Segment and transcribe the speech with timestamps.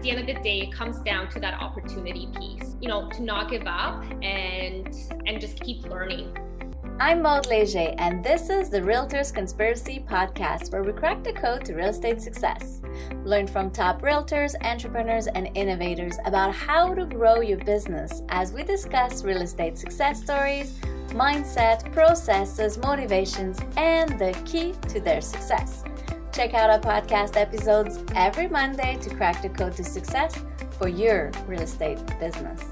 [0.00, 2.74] at the end of the day, it comes down to that opportunity piece.
[2.80, 4.88] You know, to not give up and
[5.26, 6.34] and just keep learning.
[6.98, 11.66] I'm Maud Leger, and this is the Realtors Conspiracy Podcast, where we crack the code
[11.66, 12.80] to real estate success.
[13.24, 18.62] Learn from top realtors, entrepreneurs, and innovators about how to grow your business as we
[18.62, 20.78] discuss real estate success stories,
[21.08, 25.84] mindset, processes, motivations, and the key to their success.
[26.40, 30.42] Check out our podcast episodes every Monday to crack the code to success
[30.78, 32.64] for your real estate business.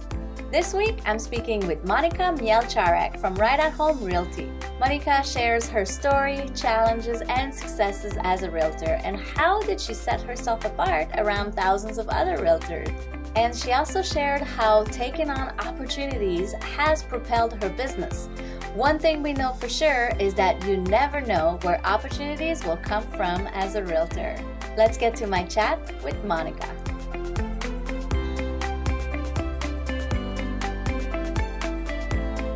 [0.50, 4.50] This week, I'm speaking with Monica Mielcharek from Right at Home Realty.
[4.80, 10.22] Monica shares her story, challenges, and successes as a realtor, and how did she set
[10.22, 12.90] herself apart around thousands of other realtors.
[13.36, 18.30] And she also shared how taking on opportunities has propelled her business.
[18.78, 23.02] One thing we know for sure is that you never know where opportunities will come
[23.02, 24.40] from as a realtor.
[24.76, 26.68] Let's get to my chat with Monica.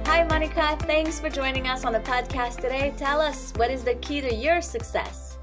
[0.06, 0.76] Hi, Monica.
[0.82, 2.94] Thanks for joining us on the podcast today.
[2.96, 5.38] Tell us what is the key to your success?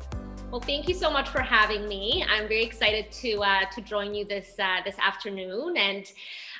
[0.50, 2.26] Well, thank you so much for having me.
[2.28, 5.76] I'm very excited to uh, to join you this uh, this afternoon.
[5.76, 6.10] And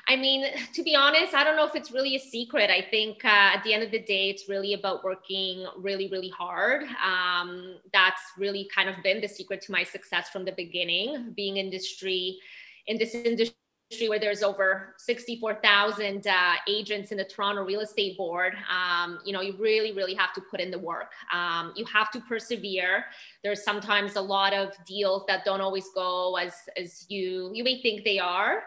[0.08, 2.70] I mean, to be honest, I don't know if it's really a secret.
[2.70, 6.30] I think uh, at the end of the day, it's really about working really, really
[6.30, 6.84] hard.
[7.04, 11.32] Um, that's really kind of been the secret to my success from the beginning.
[11.36, 12.38] Being industry
[12.86, 13.54] in this industry
[14.06, 19.40] where there's over 64,000 uh, agents in the Toronto Real Estate Board, um, you know,
[19.40, 21.12] you really, really have to put in the work.
[21.32, 23.06] Um, you have to persevere.
[23.42, 27.82] There's sometimes a lot of deals that don't always go as as you you may
[27.82, 28.62] think they are.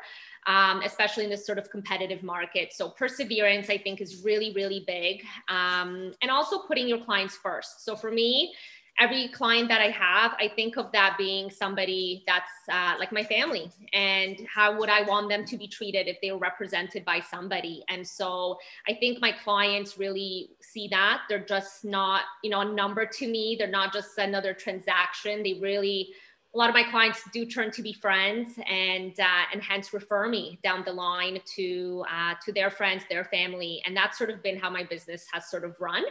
[0.46, 2.74] Um, especially in this sort of competitive market.
[2.74, 5.24] So perseverance, I think, is really, really big.
[5.48, 7.86] Um, and also putting your clients first.
[7.86, 8.54] So for me,
[9.00, 13.24] every client that I have, I think of that being somebody that's uh, like my
[13.24, 13.72] family.
[13.94, 17.84] And how would I want them to be treated if they were represented by somebody?
[17.90, 21.22] And so I think my clients really see that.
[21.28, 23.56] They're just not, you know, a number to me.
[23.58, 25.42] They're not just another transaction.
[25.42, 26.14] They really,
[26.54, 30.28] a lot of my clients do turn to be friends and uh, and hence refer
[30.28, 34.44] me down the line to uh, to their friends, their family, and that's sort of
[34.44, 36.04] been how my business has sort of run.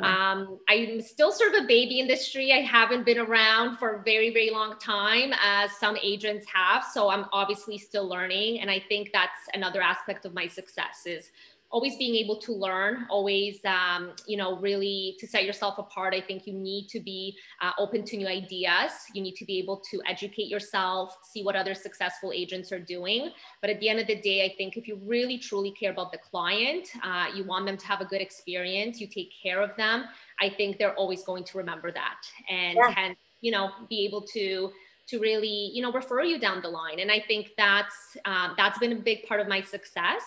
[0.00, 2.52] Um, I'm still sort of a baby industry.
[2.52, 6.84] I haven't been around for a very, very long time as some agents have.
[6.84, 8.60] So I'm obviously still learning.
[8.60, 11.30] And I think that's another aspect of my success is
[11.72, 16.12] always being able to learn, always, um, you know, really to set yourself apart.
[16.14, 18.92] I think you need to be uh, open to new ideas.
[19.14, 23.30] You need to be able to educate yourself, see what other successful agents are doing.
[23.62, 26.12] But at the end of the day, I think if you really truly care about
[26.12, 29.74] the client, uh, you want them to have a good experience, you take care of
[29.78, 30.04] them.
[30.42, 33.14] I think they're always going to remember that and yeah.
[33.40, 34.70] you know, be able to
[35.08, 38.78] to really you know refer you down the line and i think that's um, that's
[38.78, 40.22] been a big part of my success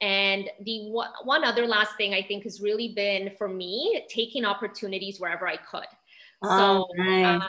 [0.00, 0.90] and the
[1.24, 5.56] one other last thing I think has really been for me taking opportunities wherever I
[5.56, 5.86] could.
[6.42, 7.42] Oh, so nice.
[7.42, 7.48] um,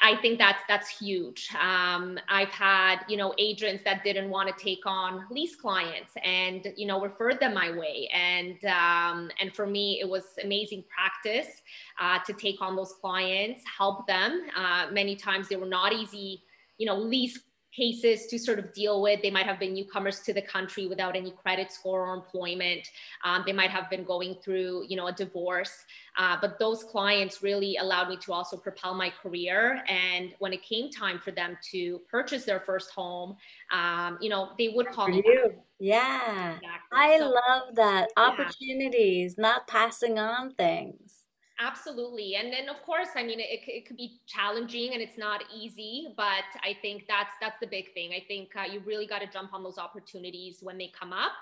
[0.00, 1.48] I think that's that's huge.
[1.54, 6.66] Um, I've had you know agents that didn't want to take on lease clients and
[6.76, 11.62] you know referred them my way, and um, and for me it was amazing practice
[12.00, 14.46] uh, to take on those clients, help them.
[14.56, 16.42] Uh, many times they were not easy,
[16.78, 17.38] you know, lease
[17.78, 19.22] cases to sort of deal with.
[19.22, 22.88] They might have been newcomers to the country without any credit score or employment.
[23.24, 25.84] Um, they might have been going through, you know, a divorce.
[26.18, 29.82] Uh, but those clients really allowed me to also propel my career.
[29.88, 33.36] And when it came time for them to purchase their first home,
[33.70, 35.22] um, you know, they would call me.
[35.24, 35.54] You.
[35.78, 36.68] Yeah, exactly.
[36.92, 39.42] I so, love that opportunities, yeah.
[39.42, 41.27] not passing on things.
[41.60, 42.36] Absolutely.
[42.36, 46.08] And then of course, I mean, it, it could be challenging and it's not easy,
[46.16, 48.12] but I think that's, that's the big thing.
[48.12, 51.32] I think uh, you really got to jump on those opportunities when they come up.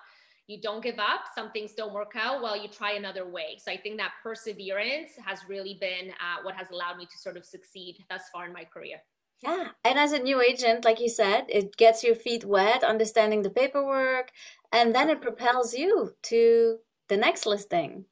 [0.46, 1.24] You don't give up.
[1.34, 2.40] Some things don't work out.
[2.40, 3.58] Well, you try another way.
[3.58, 7.36] So I think that perseverance has really been uh, what has allowed me to sort
[7.36, 8.98] of succeed thus far in my career.
[9.42, 9.68] Yeah.
[9.84, 13.50] And as a new agent, like you said, it gets your feet wet, understanding the
[13.50, 14.30] paperwork,
[14.72, 16.78] and then it propels you to
[17.08, 18.06] the next listing.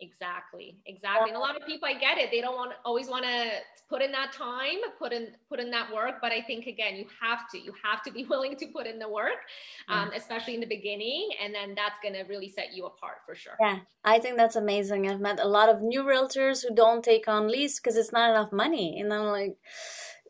[0.00, 1.30] Exactly, exactly.
[1.30, 2.30] And a lot of people, I get it.
[2.30, 3.50] They don't want always want to
[3.88, 6.16] put in that time, put in put in that work.
[6.20, 7.58] But I think again, you have to.
[7.58, 9.40] You have to be willing to put in the work,
[9.88, 13.34] um, especially in the beginning, and then that's going to really set you apart for
[13.34, 13.54] sure.
[13.58, 15.08] Yeah, I think that's amazing.
[15.08, 18.30] I've met a lot of new realtors who don't take on lease because it's not
[18.30, 19.56] enough money, and I'm like.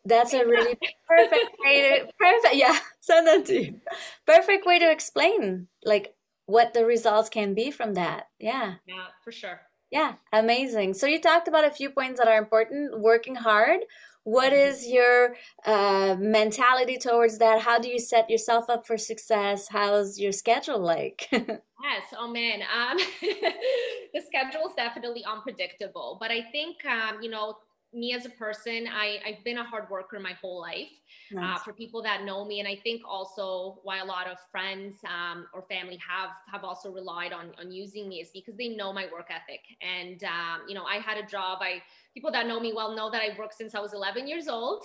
[0.09, 0.79] That's a really
[1.09, 3.81] perfect way to perfect yeah send that to you.
[4.25, 6.15] Perfect way to explain like
[6.47, 8.29] what the results can be from that.
[8.39, 8.75] Yeah.
[8.87, 9.61] Yeah, for sure.
[9.91, 10.95] Yeah, amazing.
[10.95, 13.01] So you talked about a few points that are important.
[13.01, 13.81] Working hard.
[14.25, 19.69] what is your uh, mentality towards that how do you set yourself up for success
[19.69, 22.97] how's your schedule like yes oh man um,
[24.15, 27.55] the schedule is definitely unpredictable but i think um, you know
[27.93, 30.89] me as a person, I, I've been a hard worker my whole life.
[31.35, 31.61] Uh, nice.
[31.61, 34.95] Uh, for people that know me, and I think also why a lot of friends
[35.05, 38.93] um, or family have have also relied on on using me is because they know
[38.93, 39.61] my work ethic.
[39.81, 41.59] And um, you know, I had a job.
[41.63, 41.83] I
[42.15, 44.85] people that know me well know that I've worked since I was 11 years old.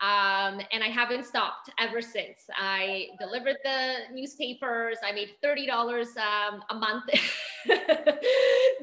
[0.00, 2.48] Um, and I haven't stopped ever since.
[2.56, 4.96] I delivered the newspapers.
[5.04, 5.68] I made $30
[6.16, 7.04] um, a month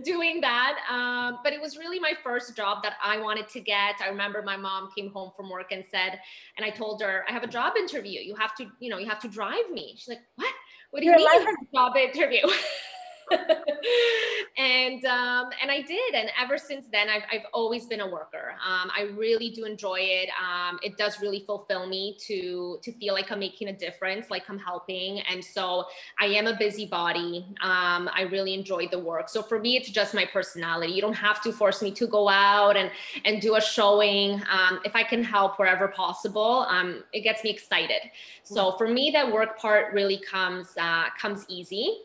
[0.03, 0.77] doing that.
[0.91, 3.95] Um, but it was really my first job that I wanted to get.
[4.03, 6.19] I remember my mom came home from work and said,
[6.55, 8.19] and I told her, I have a job interview.
[8.21, 9.95] You have to, you know, you have to drive me.
[9.97, 10.53] She's like, what?
[10.91, 12.47] What do you mean mean job interview?
[14.57, 18.55] and um, and I did, and ever since then, I've I've always been a worker.
[18.65, 20.29] Um, I really do enjoy it.
[20.41, 24.49] Um, it does really fulfill me to to feel like I'm making a difference, like
[24.49, 25.85] I'm helping, and so
[26.19, 27.45] I am a busybody.
[27.61, 29.29] Um, I really enjoy the work.
[29.29, 30.91] So for me, it's just my personality.
[30.91, 32.89] You don't have to force me to go out and
[33.25, 34.41] and do a showing.
[34.49, 38.01] Um, if I can help wherever possible, um, it gets me excited.
[38.41, 41.99] So for me, that work part really comes uh, comes easy.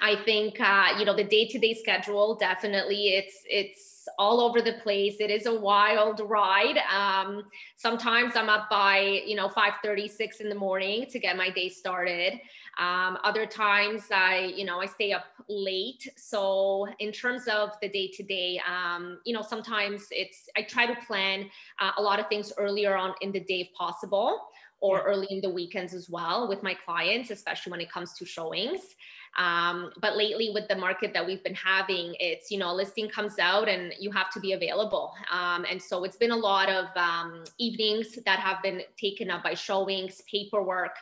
[0.00, 5.16] I think uh, you know the day-to-day schedule definitely it's it's all over the place.
[5.20, 6.78] It is a wild ride.
[6.90, 7.44] Um,
[7.76, 12.34] sometimes I'm up by you know 5:36 in the morning to get my day started.
[12.78, 16.08] Um, other times I you know I stay up late.
[16.16, 21.50] So in terms of the day-to-day, um, you know sometimes it's I try to plan
[21.80, 24.48] uh, a lot of things earlier on in the day if possible
[24.80, 28.24] or early in the weekends as well with my clients, especially when it comes to
[28.24, 28.94] showings.
[29.36, 33.08] Um, but lately, with the market that we've been having, it's you know, a listing
[33.08, 35.14] comes out and you have to be available.
[35.30, 39.42] Um, and so it's been a lot of um, evenings that have been taken up
[39.42, 40.96] by showings, paperwork.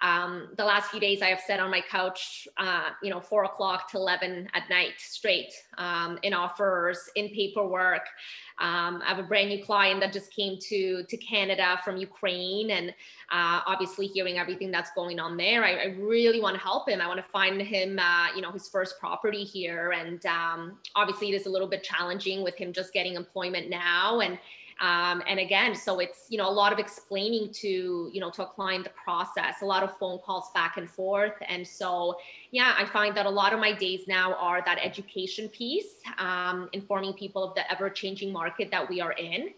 [0.00, 3.44] Um, the last few days, I have sat on my couch, uh, you know, four
[3.44, 8.06] o'clock to 11 at night straight um, in offers, in paperwork.
[8.60, 12.70] Um, I have a brand new client that just came to to Canada from Ukraine,
[12.70, 12.90] and
[13.30, 17.00] uh, obviously hearing everything that's going on there, I, I really want to help him.
[17.00, 21.30] I want to find him, uh, you know, his first property here, and um, obviously
[21.30, 24.38] it is a little bit challenging with him just getting employment now and
[24.80, 28.44] um, and again, so it's, you know, a lot of explaining to, you know, to
[28.44, 31.34] a client the process, a lot of phone calls back and forth.
[31.48, 32.16] And so,
[32.52, 36.68] yeah, I find that a lot of my days now are that education piece, um,
[36.72, 39.50] informing people of the ever changing market that we are in.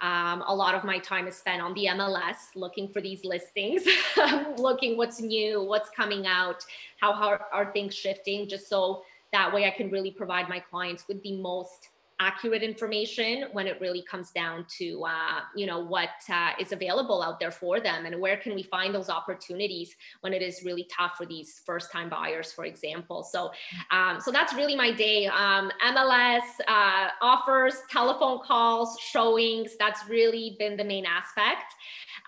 [0.00, 3.82] Um, a lot of my time is spent on the MLS looking for these listings,
[4.56, 6.64] looking what's new, what's coming out,
[7.00, 9.02] how, how are things shifting, just so
[9.32, 11.88] that way I can really provide my clients with the most
[12.20, 17.22] accurate information when it really comes down to uh, you know what uh, is available
[17.22, 20.88] out there for them and where can we find those opportunities when it is really
[20.90, 23.22] tough for these first time buyers for example.
[23.22, 23.50] So
[23.90, 25.26] um, so that's really my day.
[25.26, 31.74] Um, mls uh, offers telephone calls showings that's really been the main aspect.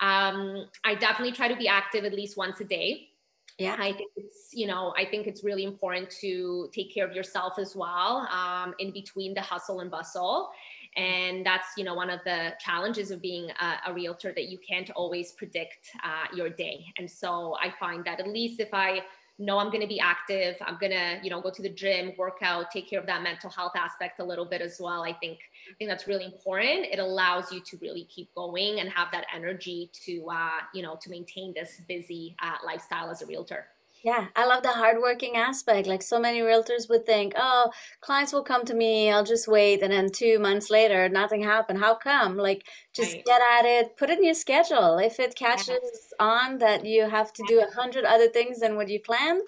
[0.00, 3.09] Um, i definitely try to be active at least once a day
[3.60, 3.76] yeah.
[3.78, 7.58] I think it's you know i think it's really important to take care of yourself
[7.58, 10.50] as well um, in between the hustle and bustle.
[10.96, 14.58] And that's you know one of the challenges of being a, a realtor that you
[14.58, 16.84] can't always predict uh, your day.
[16.98, 19.00] And so i find that at least if i
[19.40, 20.56] know I'm going to be active.
[20.60, 23.22] I'm going to, you know, go to the gym, work out, take care of that
[23.22, 25.02] mental health aspect a little bit as well.
[25.02, 25.38] I think,
[25.70, 26.86] I think that's really important.
[26.92, 30.96] It allows you to really keep going and have that energy to, uh, you know,
[31.00, 33.66] to maintain this busy uh, lifestyle as a realtor.
[34.02, 35.86] Yeah, I love the hardworking aspect.
[35.86, 39.82] Like so many realtors would think, oh, clients will come to me, I'll just wait.
[39.82, 41.80] And then two months later, nothing happened.
[41.80, 42.36] How come?
[42.36, 43.24] Like, just right.
[43.24, 44.98] get at it, put it in your schedule.
[44.98, 48.88] If it catches on that you have to do a hundred other things than what
[48.88, 49.42] you planned,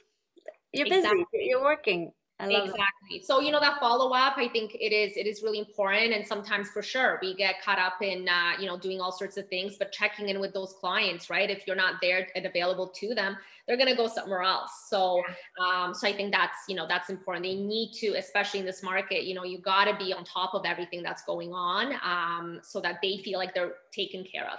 [0.73, 1.27] you're busy, exactly.
[1.33, 2.13] you're working
[2.51, 3.23] exactly.
[3.23, 6.13] So you know that follow-up i think it is it is really important.
[6.13, 9.37] And sometimes for sure we get caught up in uh, you know doing all sorts
[9.37, 11.51] of things but checking in with those clients right?
[11.51, 14.87] If you're not there and available to them they're going to go somewhere else.
[14.89, 15.23] So
[15.65, 17.45] um, so i think that's you know that's important.
[17.45, 20.55] They need to especially in this market you know you got to be on top
[20.55, 24.59] of everything that's going on um, so that they feel like they're taken care of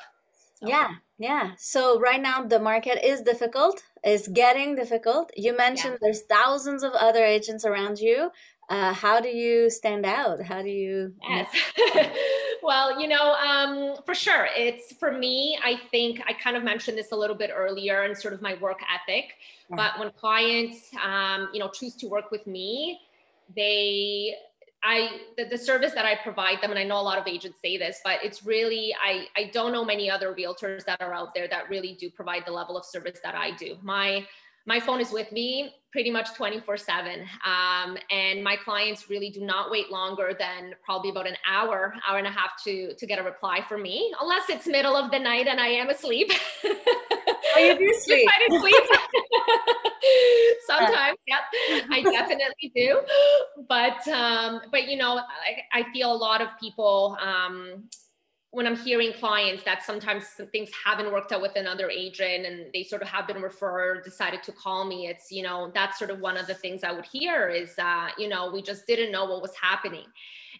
[0.61, 1.51] yeah, yeah.
[1.57, 5.31] So right now the market is difficult, It's getting difficult.
[5.35, 5.99] You mentioned yeah.
[6.01, 8.31] there's thousands of other agents around you.
[8.69, 10.41] Uh, how do you stand out?
[10.41, 11.13] How do you?
[11.29, 11.47] Yes.
[12.63, 14.47] well, you know, um, for sure.
[14.55, 18.15] It's for me, I think I kind of mentioned this a little bit earlier in
[18.15, 19.33] sort of my work ethic.
[19.69, 19.75] Yeah.
[19.75, 22.99] But when clients, um, you know, choose to work with me,
[23.55, 24.33] they
[24.83, 27.59] I the, the service that I provide them, and I know a lot of agents
[27.61, 31.33] say this, but it's really I I don't know many other realtors that are out
[31.33, 33.77] there that really do provide the level of service that I do.
[33.81, 34.25] My
[34.65, 39.41] my phone is with me pretty much 24 7 um, and my clients really do
[39.41, 43.19] not wait longer than probably about an hour hour and a half to to get
[43.19, 46.31] a reply from me unless it's middle of the night and i am asleep
[46.65, 48.83] oh you do sleep, sleep.
[50.67, 51.41] sometimes yep
[51.91, 52.99] i definitely do
[53.67, 57.89] but um but you know I, I feel a lot of people um
[58.53, 62.83] when I'm hearing clients that sometimes things haven't worked out with another agent and they
[62.83, 66.19] sort of have been referred, decided to call me, it's, you know, that's sort of
[66.19, 69.25] one of the things I would hear is, uh, you know, we just didn't know
[69.25, 70.05] what was happening.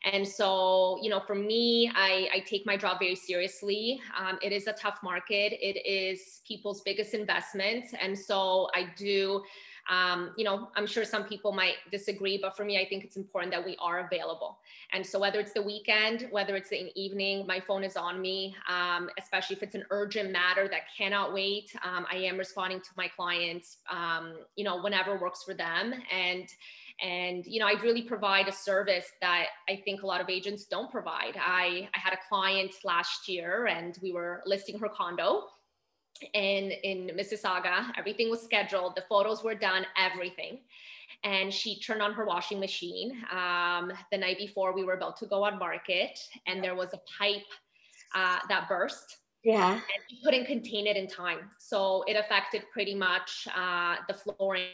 [0.05, 4.01] And so, you know, for me, I, I take my job very seriously.
[4.19, 5.53] Um, it is a tough market.
[5.61, 7.85] It is people's biggest investment.
[8.01, 9.43] And so I do
[9.89, 13.17] um, you know, I'm sure some people might disagree, but for me, I think it's
[13.17, 14.59] important that we are available.
[14.93, 18.55] And so whether it's the weekend, whether it's the evening, my phone is on me,
[18.69, 21.75] um, especially if it's an urgent matter that cannot wait.
[21.83, 25.93] Um, I am responding to my clients, um, you know, whenever works for them.
[26.11, 26.47] And
[27.01, 30.65] and you know i really provide a service that i think a lot of agents
[30.65, 35.43] don't provide i i had a client last year and we were listing her condo
[36.33, 37.91] in in Mississauga.
[37.97, 38.95] Everything was scheduled.
[38.95, 39.85] The photos were done.
[39.97, 40.59] Everything.
[41.23, 45.25] And she turned on her washing machine um, the night before we were about to
[45.25, 47.45] go on market, and there was a pipe
[48.13, 49.17] uh, that burst.
[49.43, 49.73] Yeah.
[49.73, 51.49] And couldn't contain it in time.
[51.57, 54.69] So it affected pretty much uh, the flooring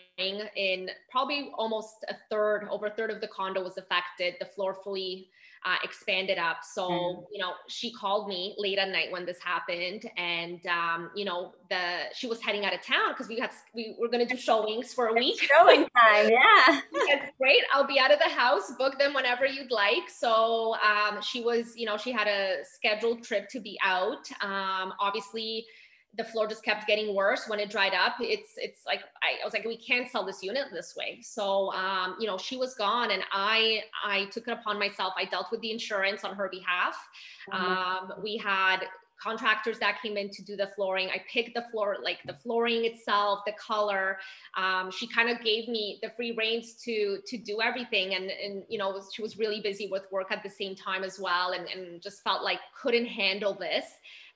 [0.56, 4.36] in probably almost a third, over a third of the condo was affected.
[4.40, 5.30] The floor fully
[5.66, 6.58] uh, expanded up.
[6.64, 7.24] So, mm.
[7.32, 11.54] you know, she called me late at night when this happened, and um, you know,
[11.70, 14.40] the she was heading out of town because we had we were going to do
[14.40, 15.42] showings for a week.
[15.42, 16.82] Showing time, yeah.
[17.08, 17.62] That's great.
[17.74, 18.72] I'll be out of the house.
[18.78, 20.10] Book them whenever you'd like.
[20.10, 24.30] So um, she was, you know, she had a scheduled trip to be out.
[24.42, 25.66] Um, obviously
[26.18, 29.46] the floor just kept getting worse when it dried up it's it's like I, I,
[29.46, 32.74] was like we can't sell this unit this way so um, you know she was
[32.76, 36.50] gone and i i took it upon myself i dealt with the insurance on her
[36.50, 36.96] behalf
[37.52, 38.12] mm-hmm.
[38.12, 38.80] um, we had
[39.22, 41.10] contractors that came in to do the flooring.
[41.10, 44.18] I picked the floor, like the flooring itself, the color.
[44.58, 48.64] Um, she kind of gave me the free reins to to do everything, and and
[48.70, 51.68] you know she was really busy with work at the same time as well, and
[51.68, 53.86] and just felt like couldn't handle this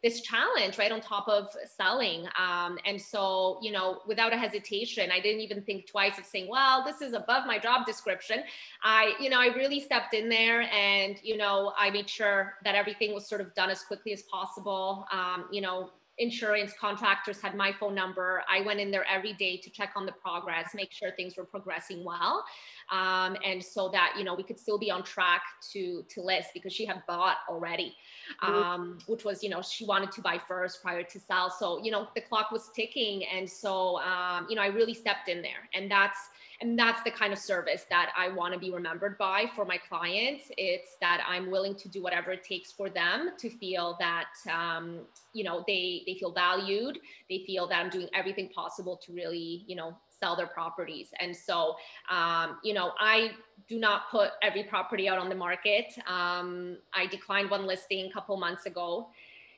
[0.03, 5.09] this challenge right on top of selling um, and so you know without a hesitation
[5.11, 8.43] i didn't even think twice of saying well this is above my job description.
[8.83, 12.75] I you know i really stepped in there and you know i made sure that
[12.75, 17.55] everything was sort of done as quickly as possible um, you know insurance contractors had
[17.55, 18.43] my phone number.
[18.47, 21.45] I went in there every day to check on the progress, make sure things were
[21.45, 22.45] progressing well.
[22.91, 25.41] Um, and so that, you know, we could still be on track
[25.71, 27.95] to, to list because she had bought already,
[28.43, 28.53] mm-hmm.
[28.53, 31.49] um, which was, you know, she wanted to buy first prior to sell.
[31.49, 33.25] So, you know, the clock was ticking.
[33.25, 36.17] And so, um, you know, I really stepped in there and that's,
[36.63, 39.77] and that's the kind of service that I want to be remembered by for my
[39.77, 40.45] clients.
[40.57, 45.01] It's that I'm willing to do whatever it takes for them to feel that um,
[45.33, 46.99] you know they they feel valued.
[47.29, 51.09] They feel that I'm doing everything possible to really you know sell their properties.
[51.19, 51.75] And so
[52.09, 53.31] um, you know I
[53.67, 55.93] do not put every property out on the market.
[56.07, 59.09] Um, I declined one listing a couple months ago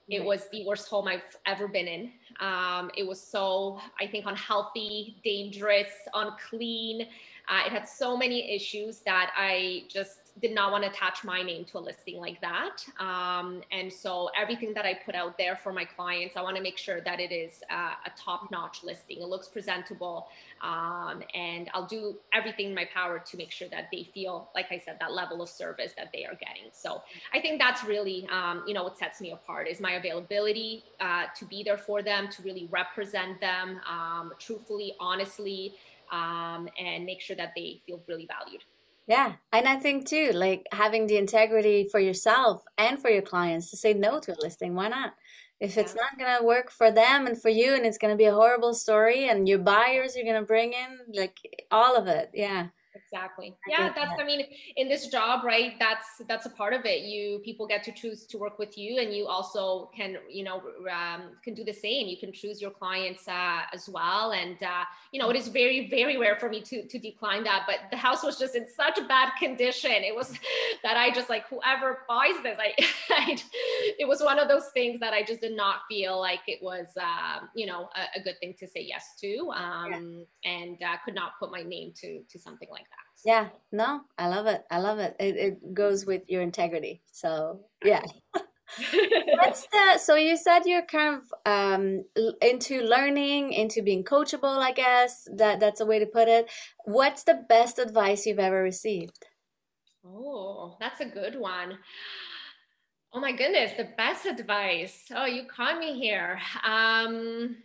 [0.07, 2.11] it was the worst home I've ever been in.
[2.39, 7.07] Um, it was so, I think, unhealthy, dangerous, unclean.
[7.47, 11.41] Uh, it had so many issues that I just did not want to attach my
[11.41, 12.83] name to a listing like that.
[12.99, 16.61] Um, and so everything that I put out there for my clients, I want to
[16.61, 19.21] make sure that it is uh, a top notch listing.
[19.21, 20.27] It looks presentable.
[20.61, 24.65] Um, and I'll do everything in my power to make sure that they feel, like
[24.71, 26.69] I said, that level of service that they are getting.
[26.73, 27.01] So
[27.33, 31.25] I think that's really, um, you know, what sets me apart is my availability uh,
[31.37, 35.75] to be there for them, to really represent them um, truthfully, honestly,
[36.11, 38.61] um, and make sure that they feel really valued.
[39.07, 39.33] Yeah.
[39.51, 43.77] And I think too, like having the integrity for yourself and for your clients to
[43.77, 44.73] say no to a listing.
[44.73, 45.15] Why not?
[45.59, 48.17] If it's not going to work for them and for you, and it's going to
[48.17, 51.37] be a horrible story, and your buyers you're going to bring in, like
[51.71, 52.29] all of it.
[52.33, 52.67] Yeah
[53.15, 53.55] exactly.
[53.67, 54.45] Yeah that's i mean
[54.75, 57.01] in this job right that's that's a part of it.
[57.01, 60.61] You people get to choose to work with you and you also can you know
[60.91, 62.07] um, can do the same.
[62.07, 64.31] You can choose your clients uh, as well.
[64.31, 67.63] And uh, you know it is very very rare for me to to decline that
[67.67, 69.91] but the house was just in such a bad condition.
[69.91, 70.37] It was
[70.83, 72.73] that i just like whoever buys this i,
[73.09, 73.37] I
[73.99, 76.87] it was one of those things that i just did not feel like it was
[76.99, 80.51] um, you know a, a, good thing to say yes to um, yeah.
[80.51, 84.27] and uh, could not put my name to to something like that Yeah, no, I
[84.27, 84.63] love it.
[84.69, 85.15] I love it.
[85.19, 87.01] It, it goes with your integrity.
[87.11, 88.03] So, yeah.
[89.33, 92.03] What's the so you said you're kind of um,
[92.41, 95.27] into learning, into being coachable, I guess.
[95.35, 96.51] That that's a way to put it.
[96.85, 99.25] What's the best advice you've ever received?
[100.05, 101.79] Oh, that's a good one.
[103.11, 105.05] Oh my goodness, the best advice.
[105.15, 106.39] Oh, you caught me here.
[106.63, 107.55] Um,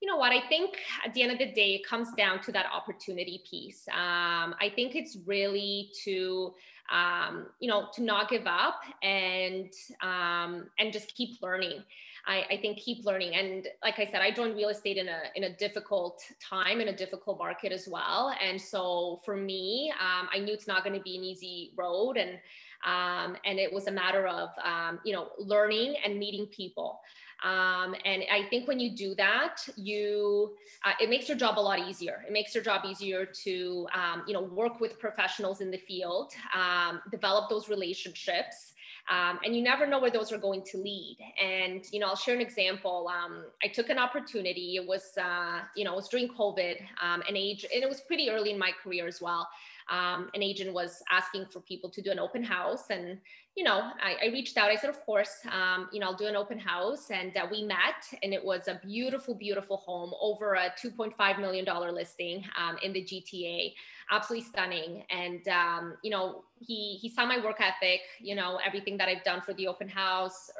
[0.00, 0.32] you know what?
[0.32, 3.88] I think at the end of the day, it comes down to that opportunity piece.
[3.88, 6.54] Um, I think it's really to
[6.90, 9.72] um, you know to not give up and
[10.02, 11.82] um, and just keep learning.
[12.28, 13.36] I, I, think keep learning.
[13.36, 16.88] And like I said, I joined real estate in a in a difficult time in
[16.88, 18.34] a difficult market as well.
[18.42, 22.16] And so for me, um, I knew it's not going to be an easy road,
[22.16, 22.38] and
[22.84, 27.00] um, and it was a matter of um, you know learning and meeting people.
[27.44, 31.60] Um, and I think when you do that, you uh, it makes your job a
[31.60, 32.24] lot easier.
[32.26, 36.32] It makes your job easier to um, you know work with professionals in the field,
[36.54, 38.72] um, develop those relationships.
[39.08, 41.18] Um, and you never know where those are going to lead.
[41.40, 43.08] And you know, I'll share an example.
[43.08, 44.76] Um, I took an opportunity.
[44.76, 48.00] It was uh, you know, it was during COVID, um, an age, and it was
[48.00, 49.48] pretty early in my career as well
[49.88, 52.90] um, an agent was asking for people to do an open house.
[52.90, 53.18] And,
[53.54, 54.70] you know, I, I reached out.
[54.70, 57.10] I said, of course, um, you know, I'll do an open house.
[57.10, 61.64] And uh, we met, and it was a beautiful, beautiful home over a $2.5 million
[61.94, 63.72] listing um, in the GTA.
[64.10, 65.04] Absolutely stunning.
[65.10, 69.24] And, um, you know, he, he saw my work ethic, you know, everything that I've
[69.24, 70.50] done for the open house.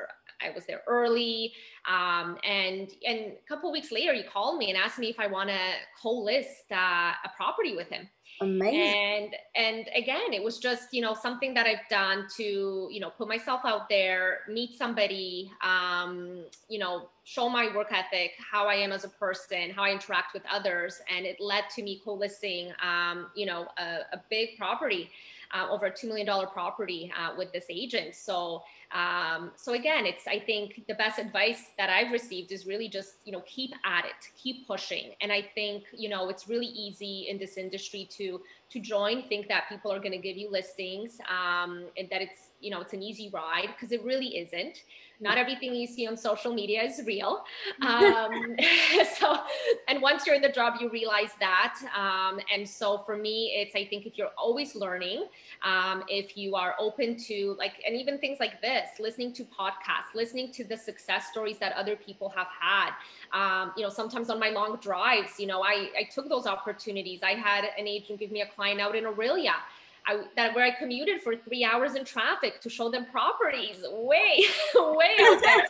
[0.42, 1.52] I was there early.
[1.88, 5.26] Um, and and a couple weeks later, he called me and asked me if I
[5.26, 5.58] want to
[6.00, 8.08] co-list uh, a property with him.
[8.40, 8.80] Amazing.
[8.80, 13.10] And and again, it was just you know something that I've done to you know
[13.10, 18.74] put myself out there, meet somebody, um, you know, show my work ethic, how I
[18.74, 22.72] am as a person, how I interact with others, and it led to me co-listing,
[22.82, 25.10] um, you know, a, a big property,
[25.54, 28.14] uh, over a two million dollar property uh, with this agent.
[28.14, 28.62] So
[28.92, 33.16] um, so again, it's I think the best advice that I've received is really just
[33.24, 37.26] you know keep at it, keep pushing, and I think you know it's really easy
[37.28, 38.25] in this industry to
[38.72, 42.45] to join, think that people are going to give you listings, um, and that it's
[42.66, 44.82] you know it's an easy ride because it really isn't.
[45.18, 47.44] Not everything you see on social media is real.
[47.82, 48.56] Um,
[49.18, 49.38] so
[49.86, 53.76] and once you're in the job you realize that um, and so for me it's
[53.76, 55.26] i think if you're always learning
[55.62, 60.10] um, if you are open to like and even things like this listening to podcasts
[60.14, 62.90] listening to the success stories that other people have had.
[63.32, 67.20] Um, you know sometimes on my long drives you know I, I took those opportunities.
[67.22, 69.56] I had an agent give me a client out in Orillia
[70.08, 74.44] I, that where I commuted for three hours in traffic to show them properties way,
[74.74, 75.66] way out there.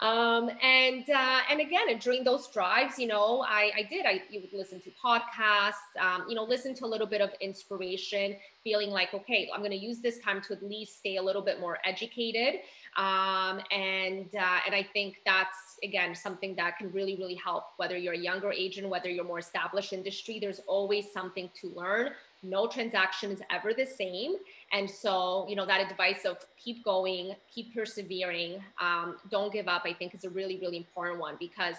[0.00, 4.04] um, and uh, and again, during those drives, you know, I, I did.
[4.04, 7.30] I you would listen to podcasts, um, you know, listen to a little bit of
[7.40, 11.22] inspiration, feeling like, okay, I'm going to use this time to at least stay a
[11.22, 12.60] little bit more educated.
[12.96, 17.64] Um, and uh, and I think that's again something that can really really help.
[17.78, 22.10] Whether you're a younger agent, whether you're more established industry, there's always something to learn
[22.44, 24.34] no transaction is ever the same.
[24.72, 29.82] And so you know that advice of keep going keep persevering um, don't give up
[29.84, 31.76] i think is a really really important one because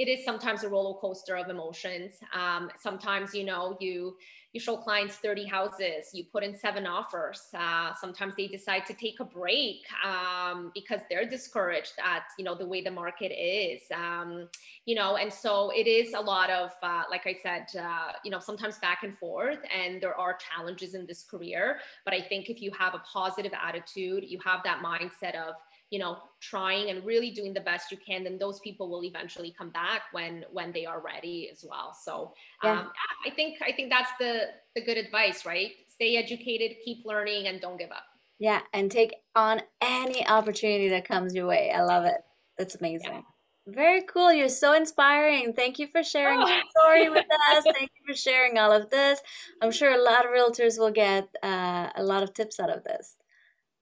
[0.00, 4.16] it is sometimes a roller coaster of emotions um, sometimes you know you
[4.52, 7.48] you show clients 30 houses, you put in seven offers.
[7.54, 12.56] Uh, sometimes they decide to take a break um, because they're discouraged at, you know,
[12.56, 14.48] the way the market is, um,
[14.86, 18.30] you know, and so it is a lot of, uh, like I said, uh, you
[18.32, 21.78] know, sometimes back and forth and there are challenges in this career.
[22.04, 25.54] But I think if you have a positive attitude, you have that mindset of,
[25.90, 29.54] you know trying and really doing the best you can then those people will eventually
[29.56, 32.32] come back when when they are ready as well so
[32.64, 32.80] yeah.
[32.80, 32.92] um,
[33.26, 37.60] i think i think that's the the good advice right stay educated keep learning and
[37.60, 38.04] don't give up
[38.38, 42.22] yeah and take on any opportunity that comes your way i love it
[42.56, 43.20] that's amazing yeah.
[43.66, 44.32] Very cool.
[44.32, 45.52] You're so inspiring.
[45.52, 46.48] Thank you for sharing oh.
[46.48, 47.62] your story with us.
[47.64, 49.20] Thank you for sharing all of this.
[49.62, 52.84] I'm sure a lot of realtors will get uh, a lot of tips out of
[52.84, 53.16] this.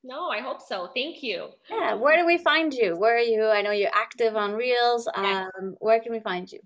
[0.08, 0.88] No, I hope so.
[0.94, 1.50] Thank you.
[1.70, 1.92] Yeah.
[1.92, 2.96] Where do we find you?
[2.96, 3.44] Where are you?
[3.46, 5.06] I know you're active on Reels.
[5.14, 6.60] Um, where can we find you?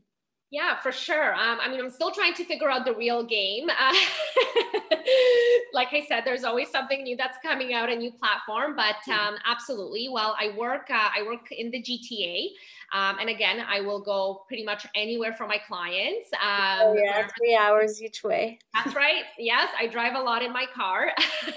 [0.52, 1.34] Yeah, for sure.
[1.34, 3.70] Um, I mean, I'm still trying to figure out the real game.
[3.70, 3.94] Uh,
[5.72, 8.76] like I said, there's always something new that's coming out, a new platform.
[8.76, 10.10] But um, absolutely.
[10.10, 10.90] Well, I work.
[10.90, 12.48] Uh, I work in the GTA.
[12.92, 16.28] Um, and again, I will go pretty much anywhere for my clients.
[16.34, 18.58] Um, oh, yeah, three hours each way.
[18.74, 19.22] That's right.
[19.38, 21.12] Yes, I drive a lot in my car.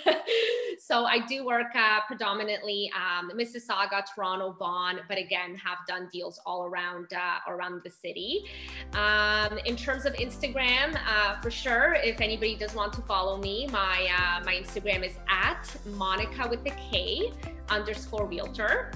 [0.79, 6.39] so I do work uh, predominantly um, Mississauga, Toronto, Vaughan, but again, have done deals
[6.45, 8.45] all around uh, around the city.
[8.93, 13.67] Um, in terms of Instagram, uh, for sure, if anybody does want to follow me,
[13.71, 17.32] my uh, my Instagram is at Monica with the K
[17.69, 18.91] underscore realtor.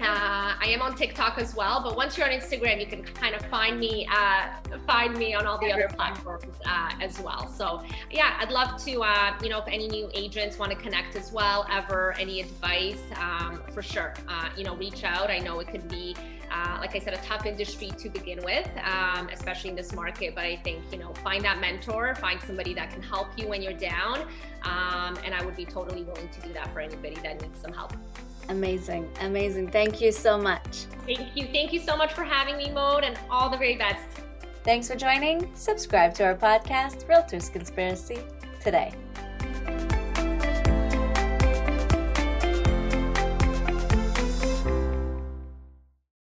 [0.00, 3.34] Uh, I am on TikTok as well, but once you're on Instagram, you can kind
[3.34, 4.48] of find me uh,
[4.86, 7.48] find me on all the other platforms uh, as well.
[7.48, 11.16] So yeah, I'd love to uh, you know if any new agents want to connect
[11.16, 15.30] as well, ever any advice, um, for sure, uh, you know reach out.
[15.30, 16.14] I know it could be.
[16.52, 20.34] Uh, like I said, a tough industry to begin with, um, especially in this market.
[20.34, 23.62] But I think, you know, find that mentor, find somebody that can help you when
[23.62, 24.20] you're down.
[24.62, 27.72] Um, and I would be totally willing to do that for anybody that needs some
[27.72, 27.94] help.
[28.48, 29.70] Amazing, amazing.
[29.70, 30.86] Thank you so much.
[31.06, 31.46] Thank you.
[31.46, 34.04] Thank you so much for having me, Maud, and all the very best.
[34.64, 35.50] Thanks for joining.
[35.54, 38.18] Subscribe to our podcast, Realtors Conspiracy,
[38.62, 38.92] today.